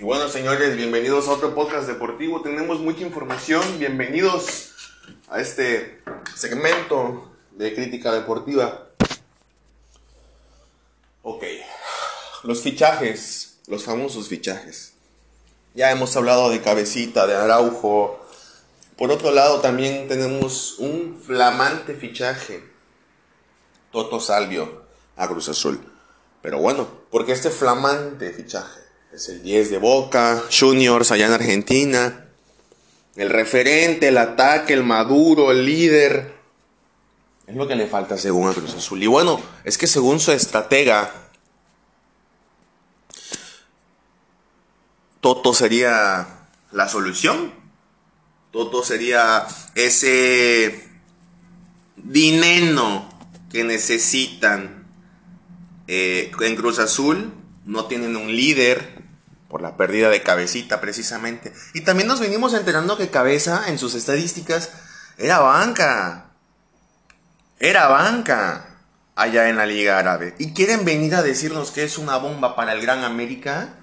[0.00, 2.40] Y bueno, señores, bienvenidos a otro podcast deportivo.
[2.40, 3.62] Tenemos mucha información.
[3.78, 4.72] Bienvenidos
[5.28, 6.02] a este
[6.34, 8.86] segmento de crítica deportiva.
[11.22, 11.44] Ok,
[12.44, 14.94] los fichajes, los famosos fichajes.
[15.74, 18.24] Ya hemos hablado de Cabecita, de Araujo.
[18.96, 22.64] Por otro lado, también tenemos un flamante fichaje.
[23.92, 24.82] Toto Salvio
[25.16, 25.78] a Cruz Azul.
[26.40, 32.26] Pero bueno, porque este flamante fichaje es el 10 de Boca, Juniors allá en Argentina,
[33.16, 36.32] el referente, el ataque, el maduro, el líder.
[37.46, 39.02] Es lo que le falta según a Cruz Azul.
[39.02, 41.12] Y bueno, es que según su estratega,
[45.20, 47.52] Toto sería la solución.
[48.52, 50.88] Toto sería ese
[51.96, 53.08] dinero
[53.50, 54.86] que necesitan
[55.88, 57.32] eh, en Cruz Azul.
[57.66, 58.99] No tienen un líder,
[59.50, 61.52] por la pérdida de cabecita precisamente.
[61.74, 64.70] Y también nos venimos enterando que cabeza en sus estadísticas
[65.18, 66.30] era banca.
[67.58, 68.78] Era banca
[69.16, 70.34] allá en la Liga Árabe.
[70.38, 73.74] ¿Y quieren venir a decirnos que es una bomba para el Gran América?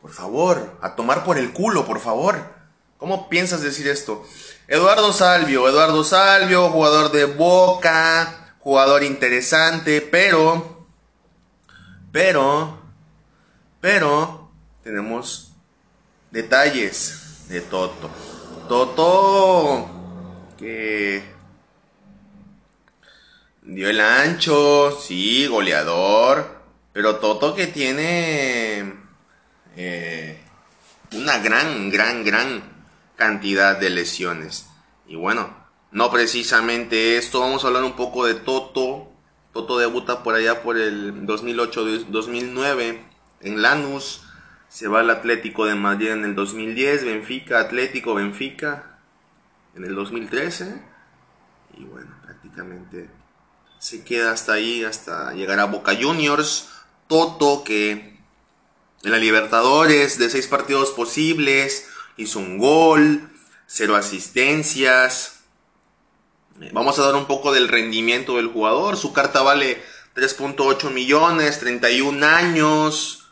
[0.00, 2.54] Por favor, a tomar por el culo, por favor.
[2.96, 4.24] ¿Cómo piensas decir esto?
[4.68, 10.86] Eduardo Salvio, Eduardo Salvio, jugador de Boca, jugador interesante, pero,
[12.12, 12.78] pero,
[13.80, 14.35] pero,
[16.30, 18.10] detalles de Toto.
[18.68, 19.88] Toto
[20.58, 21.22] que
[23.62, 28.94] dio el ancho, sí, goleador, pero Toto que tiene
[29.76, 30.40] eh,
[31.12, 32.62] una gran, gran, gran
[33.16, 34.66] cantidad de lesiones.
[35.06, 35.54] Y bueno,
[35.92, 39.12] no precisamente esto, vamos a hablar un poco de Toto.
[39.52, 43.00] Toto debuta por allá por el 2008-2009
[43.40, 44.25] en Lanús
[44.76, 48.98] se va al Atlético de Madrid en el 2010, Benfica, Atlético, Benfica
[49.74, 50.82] en el 2013.
[51.78, 53.08] Y bueno, prácticamente
[53.78, 56.68] se queda hasta ahí, hasta llegar a Boca Juniors.
[57.08, 58.18] Toto, que
[59.02, 63.30] en la Libertadores, de seis partidos posibles, hizo un gol,
[63.66, 65.40] cero asistencias.
[66.72, 68.98] Vamos a dar un poco del rendimiento del jugador.
[68.98, 69.82] Su carta vale
[70.14, 73.25] 3.8 millones, 31 años.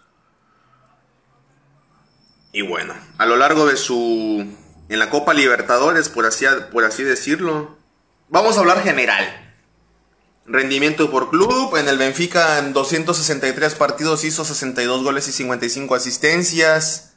[2.55, 4.47] Y bueno, a lo largo de su...
[4.89, 7.77] En la Copa Libertadores, por así, decirlo.
[8.29, 9.27] Vamos a hablar general.
[10.47, 11.77] Rendimiento por club.
[11.77, 17.15] En el Benfica en 263 partidos hizo 62 goles y 55 asistencias.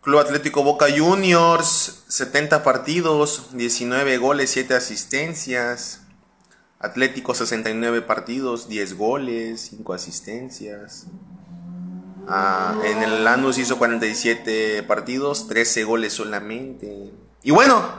[0.00, 6.00] Club Atlético Boca Juniors, 70 partidos, 19 goles, 7 asistencias.
[6.80, 11.06] Atlético 69 partidos, 10 goles, 5 asistencias.
[12.32, 17.10] Ah, en el Lanús hizo 47 partidos, 13 goles solamente.
[17.42, 17.92] Y bueno,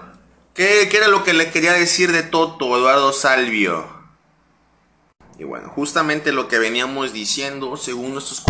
[0.53, 3.85] ¿qué, ¿qué, era lo que le quería decir de Toto, Eduardo Salvio?
[5.37, 8.43] Y bueno, justamente lo que veníamos diciendo, según nuestros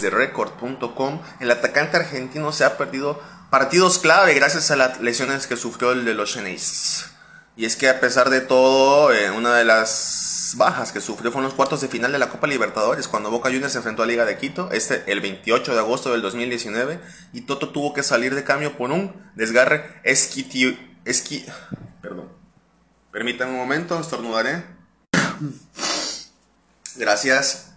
[0.00, 5.56] de record.com, el atacante argentino se ha perdido partidos clave gracias a las lesiones que
[5.56, 7.06] sufrió el de los Cheney's.
[7.56, 10.19] Y es que a pesar de todo, eh, una de las
[10.56, 13.72] bajas que sufrió fueron los cuartos de final de la Copa Libertadores, cuando Boca Juniors
[13.72, 17.00] se enfrentó a Liga de Quito, este el 28 de agosto del 2019,
[17.32, 21.44] y Toto tuvo que salir de cambio por un desgarre esquitio, esqui,
[22.02, 22.28] perdón.
[23.12, 24.64] Permítanme un momento, estornudaré.
[26.96, 27.72] Gracias.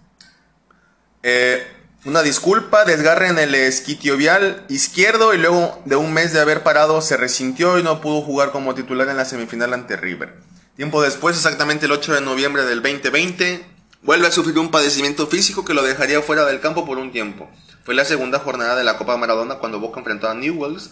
[1.24, 1.66] Eh,
[2.06, 7.02] una disculpa, desgarre en el esquitiovial izquierdo y luego de un mes de haber parado
[7.02, 10.36] se resintió y no pudo jugar como titular en la semifinal ante River.
[10.76, 13.64] Tiempo después, exactamente el 8 de noviembre del 2020,
[14.02, 17.52] vuelve a sufrir un padecimiento físico que lo dejaría fuera del campo por un tiempo.
[17.84, 20.90] Fue la segunda jornada de la Copa Maradona cuando Boca enfrentó a Newells,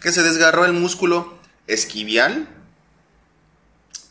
[0.00, 2.48] que se desgarró el músculo esquivial,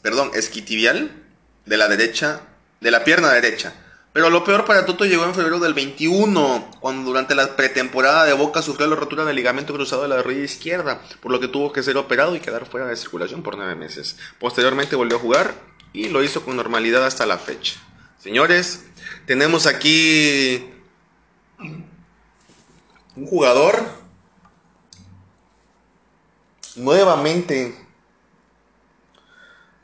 [0.01, 1.23] perdón, esquitibial
[1.65, 2.41] de la derecha,
[2.81, 3.73] de la pierna derecha
[4.15, 8.31] pero lo peor para Toto llegó en febrero del 21, cuando durante la pretemporada de
[8.31, 11.73] Boca sufrió la rotura del ligamento cruzado de la rodilla izquierda, por lo que tuvo
[11.73, 14.15] que ser operado y quedar fuera de circulación por nueve meses.
[14.39, 15.55] Posteriormente volvió a jugar
[15.91, 17.75] y lo hizo con normalidad hasta la fecha.
[18.17, 18.85] Señores,
[19.25, 20.65] tenemos aquí
[23.17, 23.83] un jugador
[26.77, 27.84] nuevamente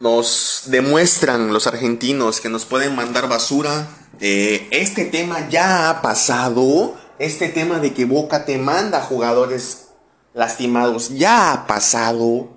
[0.01, 3.87] nos demuestran los argentinos que nos pueden mandar basura
[4.23, 6.95] eh, este tema ya ha pasado.
[7.17, 9.87] Este tema de que Boca te manda jugadores
[10.33, 12.49] lastimados ya ha pasado.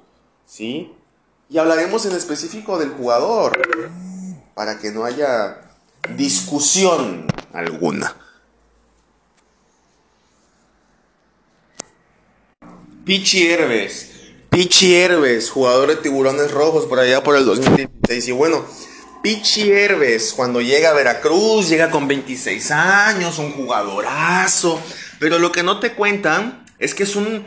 [0.47, 0.93] ¿Sí?
[1.49, 3.63] Y hablaremos en específico del jugador.
[4.55, 5.71] Para que no haya
[6.17, 8.15] discusión alguna.
[13.05, 14.14] Pichi Herbes.
[14.55, 18.29] Pichi Herbes, jugador de Tiburones Rojos por allá por el 2016.
[18.29, 18.65] Y bueno,
[19.21, 24.81] Pichi Herbes, cuando llega a Veracruz, llega con 26 años, un jugadorazo.
[25.19, 27.45] Pero lo que no te cuentan es que es un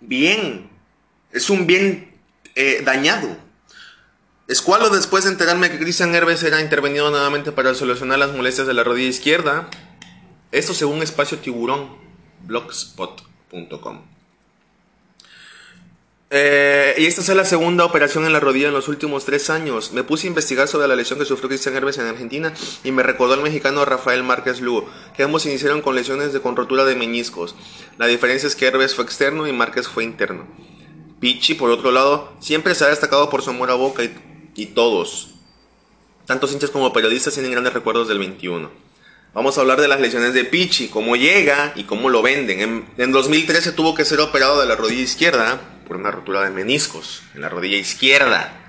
[0.00, 0.68] bien,
[1.32, 2.20] es un bien
[2.54, 3.34] eh, dañado.
[4.48, 8.74] Escualo después de enterarme que Cristian Herbes era intervenido nuevamente para solucionar las molestias de
[8.74, 9.70] la rodilla izquierda.
[10.50, 11.96] Esto según Espacio Tiburón,
[12.42, 14.12] blogspot.com.
[16.34, 19.92] Eh, y esta es la segunda operación en la rodilla en los últimos tres años.
[19.92, 23.02] Me puse a investigar sobre la lesión que sufrió Cristian Herbes en Argentina y me
[23.02, 26.96] recordó al mexicano Rafael Márquez Lugo, que ambos iniciaron con lesiones de con rotura de
[26.96, 27.54] meñiscos.
[27.98, 30.46] La diferencia es que Herbes fue externo y Márquez fue interno.
[31.20, 34.14] Pichi, por otro lado, siempre se ha destacado por su amor a Boca y,
[34.54, 35.34] y todos,
[36.24, 38.70] tantos hinchas como periodistas, tienen grandes recuerdos del 21.
[39.34, 42.60] Vamos a hablar de las lesiones de Pichi, cómo llega y cómo lo venden.
[42.60, 46.50] En, en 2013 tuvo que ser operado de la rodilla izquierda por una rotura de
[46.50, 48.62] meniscos en la rodilla izquierda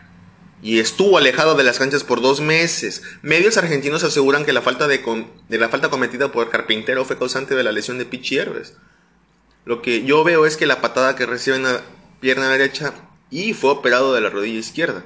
[0.64, 3.04] y estuvo alejado de las canchas por dos meses.
[3.22, 5.04] Medios argentinos aseguran que la falta de,
[5.50, 8.74] la falta cometida por Carpintero fue causante de la lesión de Pichi Herbes.
[9.66, 11.82] Lo que yo veo es que la patada que recibe en la
[12.22, 12.94] pierna derecha
[13.30, 15.04] y fue operado de la rodilla izquierda.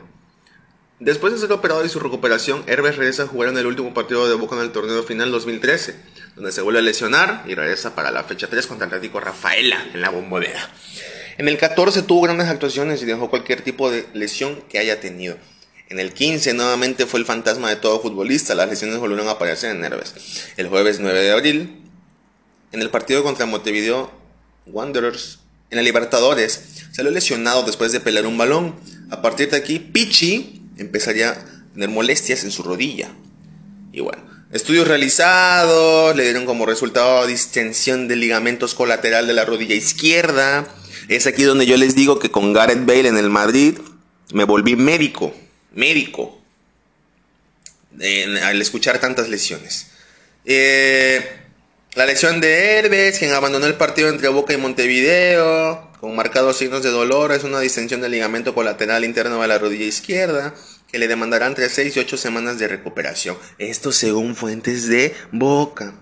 [1.00, 4.28] Después de ser operado y su recuperación, Herbes regresa a jugar en el último partido
[4.28, 5.96] de Boca en el torneo final 2013,
[6.36, 9.90] donde se vuelve a lesionar y regresa para la fecha 3 contra el Atlético Rafaela
[9.94, 10.72] en la bombonera.
[11.38, 15.38] En el 14 tuvo grandes actuaciones y dejó cualquier tipo de lesión que haya tenido.
[15.88, 19.76] En el 15 nuevamente fue el fantasma de todo futbolista, las lesiones volvieron a aparecer
[19.76, 20.16] en Herbes.
[20.58, 21.82] El jueves 9 de abril,
[22.72, 24.12] en el partido contra Montevideo
[24.66, 25.40] Wanderers,
[25.70, 26.60] en la Libertadores,
[26.92, 28.76] salió lesionado después de pelear un balón.
[29.12, 31.38] A partir de aquí, Pichi empezaría a
[31.74, 33.10] tener molestias en su rodilla.
[33.94, 39.76] Y bueno, estudios realizados le dieron como resultado distensión del ligamentos colateral de la rodilla
[39.76, 40.68] izquierda
[41.08, 43.78] es aquí donde yo les digo que con Gareth Bale en el Madrid
[44.34, 45.34] me volví médico,
[45.74, 46.42] médico,
[48.44, 49.88] al escuchar tantas lesiones.
[50.46, 51.26] Eh,
[51.96, 56.84] la lesión de Herbes, quien abandonó el partido entre Boca y Montevideo, con marcados signos
[56.84, 60.54] de dolor, es una distensión del ligamento colateral interno de la rodilla izquierda,
[60.92, 63.38] que le demandará entre 6 y 8 semanas de recuperación.
[63.58, 65.96] Esto según fuentes de Boca.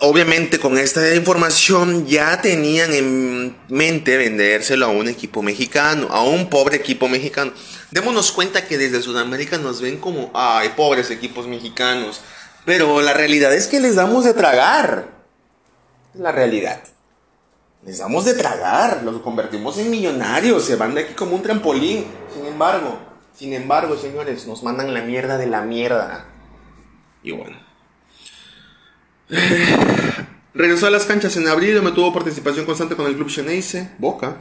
[0.00, 6.48] Obviamente con esta información ya tenían en mente vendérselo a un equipo mexicano, a un
[6.48, 7.50] pobre equipo mexicano.
[7.90, 12.20] Démonos cuenta que desde Sudamérica nos ven como, ay, pobres equipos mexicanos.
[12.64, 15.08] Pero la realidad es que les damos de tragar.
[16.14, 16.80] La realidad.
[17.84, 22.04] Les damos de tragar, los convertimos en millonarios, se van de aquí como un trampolín.
[22.32, 23.00] Sin embargo,
[23.36, 26.24] sin embargo, señores, nos mandan la mierda de la mierda.
[27.24, 27.67] Y bueno.
[30.54, 33.90] Regresó a las canchas en abril y me tuvo participación constante con el club Xeneize,
[33.98, 34.38] Boca.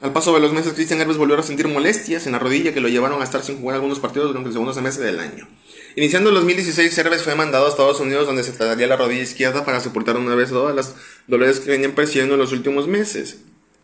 [0.00, 2.80] Al paso de los meses, Cristian Herbes volvió a sentir molestias en la rodilla que
[2.80, 5.48] lo llevaron a estar sin jugar algunos partidos durante el segundo semestre del año.
[5.96, 9.64] Iniciando el 2016, Herbes fue mandado a Estados Unidos donde se trataría la rodilla izquierda
[9.64, 10.94] para sepultar una vez todas las
[11.26, 13.38] dolores que venían persiguiendo en los últimos meses.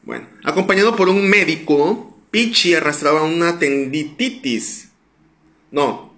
[0.04, 4.90] Bueno, acompañado por un médico, Pichi arrastraba una tendititis.
[5.72, 6.13] No,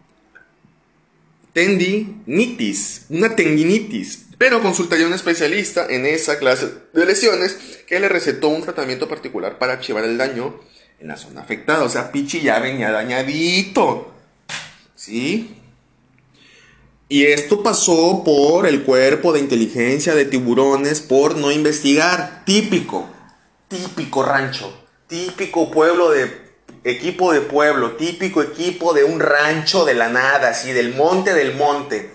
[1.57, 8.11] tendinitis, una tendinitis, pero consultaría a un especialista en esa clase de lesiones que le
[8.11, 10.61] recetó un tratamiento particular para archivar el daño
[11.01, 11.85] en la zona afectada.
[11.85, 14.13] O sea, Pichi ya venía dañadito.
[14.95, 15.57] ¿Sí?
[17.09, 22.43] Y esto pasó por el cuerpo de inteligencia de tiburones por no investigar.
[22.45, 23.09] Típico,
[23.69, 26.46] típico rancho, típico pueblo de
[26.87, 31.55] equipo de pueblo, típico equipo de un rancho de la nada, así, del monte del
[31.55, 32.13] monte.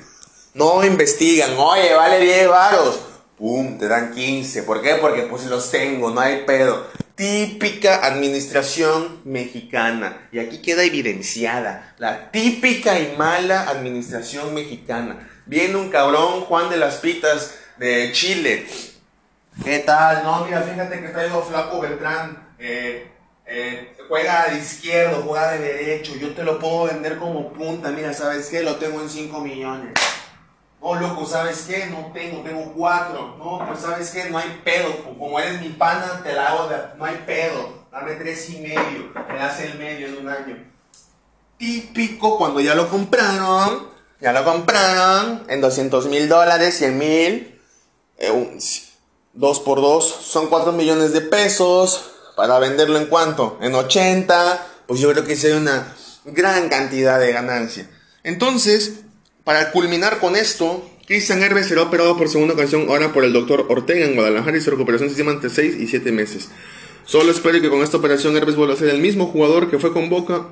[0.54, 3.00] No investigan, oye, vale 10 varos.
[3.38, 4.64] Pum, te dan 15.
[4.64, 4.96] ¿Por qué?
[4.96, 6.88] Porque pues los tengo, no hay pedo.
[7.16, 10.30] Típica administración mexicana.
[10.32, 15.30] Y aquí queda evidenciada la típica y mala administración mexicana.
[15.46, 18.68] Viene un cabrón, Juan de las Pitas, de Chile.
[19.64, 20.24] ¿Qué tal?
[20.24, 22.52] No, mira, fíjate que traigo flaco Beltrán.
[22.58, 23.11] Eh,
[23.54, 28.14] eh, juega de izquierdo, juega de derecho, yo te lo puedo vender como punta, mira,
[28.14, 28.64] ¿sabes qué?
[28.64, 29.94] Lo tengo en 5 millones.
[30.80, 31.88] Oh, loco, ¿sabes qué?
[31.88, 33.36] No tengo, tengo 4.
[33.38, 34.30] No, pues ¿sabes qué?
[34.30, 35.04] No hay pedo.
[35.04, 36.70] Como eres mi pana, te la hago.
[36.98, 37.86] No hay pedo.
[37.92, 39.12] Dame tres y medio.
[39.30, 40.58] Me das el medio en un año.
[41.58, 43.90] Típico cuando ya lo compraron.
[44.20, 47.62] Ya lo compraron en 200 mil dólares, 100 mil.
[48.18, 48.60] Eh,
[49.34, 55.00] 2 por 2 son 4 millones de pesos para venderlo en cuanto, en 80, pues
[55.00, 55.94] yo creo que sería una
[56.26, 57.90] gran cantidad de ganancia.
[58.24, 59.02] Entonces,
[59.44, 63.66] para culminar con esto, Cristian Herbes será operado por segunda ocasión ahora por el doctor
[63.70, 66.50] Ortega en Guadalajara y su recuperación se llama entre 6 y 7 meses.
[67.06, 69.92] Solo espero que con esta operación Herbes vuelva a ser el mismo jugador que fue
[69.92, 70.48] con Boca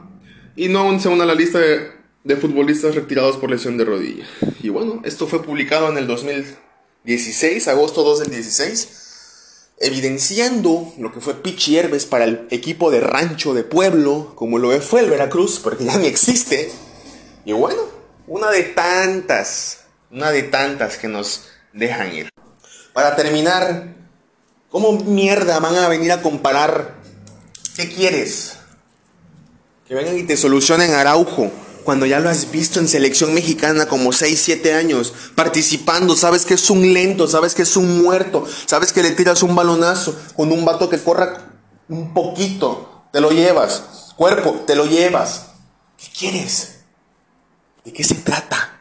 [0.56, 1.92] y no aún se una a la lista de,
[2.24, 4.26] de futbolistas retirados por lesión de rodilla.
[4.62, 9.09] Y bueno, esto fue publicado en el 2016, agosto 2 del 16,
[9.80, 14.80] evidenciando lo que fue Pichi Herbes para el equipo de rancho de pueblo, como lo
[14.82, 16.72] fue el Veracruz, porque ya ni existe.
[17.46, 17.82] Y bueno,
[18.28, 19.80] una de tantas
[20.12, 22.30] una de tantas que nos dejan ir.
[22.94, 23.96] Para terminar,
[24.70, 26.96] ¿cómo mierda van a venir a comparar?
[27.76, 28.58] ¿Qué quieres?
[29.88, 31.52] Que vengan y te solucionen Araujo
[31.84, 36.54] cuando ya lo has visto en selección mexicana como 6, 7 años, participando, sabes que
[36.54, 40.52] es un lento, sabes que es un muerto, sabes que le tiras un balonazo con
[40.52, 41.54] un vato que corra
[41.88, 45.48] un poquito, te lo llevas, cuerpo, te lo llevas.
[45.98, 46.80] ¿Qué quieres?
[47.84, 48.78] ¿De qué se trata?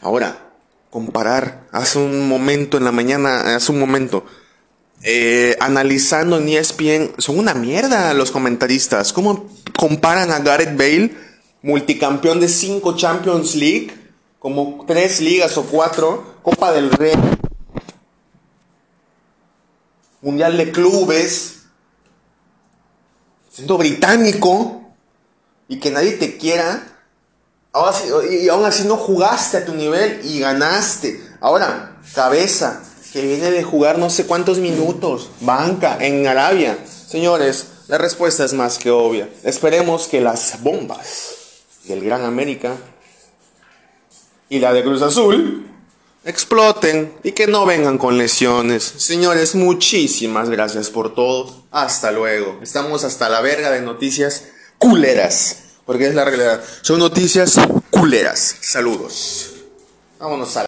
[0.00, 0.50] Ahora,
[0.90, 4.24] comparar, hace un momento en la mañana, hace un momento,
[5.02, 9.12] eh, analizando en ESPN, son una mierda los comentaristas.
[9.12, 11.14] ¿Cómo comparan a Gareth Bale,
[11.62, 13.94] multicampeón de cinco Champions League,
[14.38, 17.14] como tres ligas o cuatro, Copa del Rey,
[20.20, 21.62] Mundial de Clubes,
[23.50, 24.82] siendo británico,
[25.68, 26.88] y que nadie te quiera?
[28.30, 31.24] y aún así no jugaste a tu nivel y ganaste.
[31.40, 32.82] Ahora, cabeza,
[33.14, 36.78] que viene de jugar no sé cuántos minutos, banca, en Arabia.
[36.86, 39.30] Señores, la respuesta es más que obvia.
[39.42, 41.41] Esperemos que las bombas
[41.84, 42.76] del Gran América
[44.48, 45.68] y la de Cruz Azul
[46.24, 48.82] exploten y que no vengan con lesiones.
[48.82, 51.64] Señores, muchísimas gracias por todo.
[51.70, 52.58] Hasta luego.
[52.62, 54.44] Estamos hasta la verga de noticias
[54.78, 55.58] culeras.
[55.84, 56.62] Porque es la realidad.
[56.82, 57.56] Son noticias
[57.90, 58.56] culeras.
[58.60, 59.54] Saludos.
[60.20, 60.60] Vámonos a